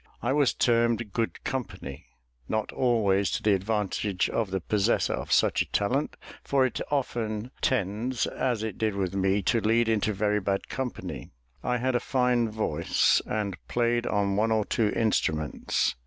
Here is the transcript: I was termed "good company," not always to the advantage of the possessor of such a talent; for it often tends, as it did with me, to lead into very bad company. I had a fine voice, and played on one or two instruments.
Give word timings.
I 0.23 0.33
was 0.33 0.55
termed 0.55 1.13
"good 1.13 1.43
company," 1.43 2.07
not 2.49 2.71
always 2.71 3.29
to 3.33 3.43
the 3.43 3.53
advantage 3.53 4.31
of 4.31 4.49
the 4.49 4.59
possessor 4.59 5.13
of 5.13 5.31
such 5.31 5.61
a 5.61 5.69
talent; 5.69 6.15
for 6.43 6.65
it 6.65 6.81
often 6.89 7.51
tends, 7.61 8.25
as 8.25 8.63
it 8.63 8.79
did 8.79 8.95
with 8.95 9.13
me, 9.13 9.43
to 9.43 9.61
lead 9.61 9.87
into 9.87 10.11
very 10.11 10.39
bad 10.39 10.69
company. 10.69 11.29
I 11.63 11.77
had 11.77 11.93
a 11.93 11.99
fine 11.99 12.49
voice, 12.49 13.21
and 13.27 13.55
played 13.67 14.07
on 14.07 14.35
one 14.35 14.51
or 14.51 14.65
two 14.65 14.89
instruments. 14.89 15.95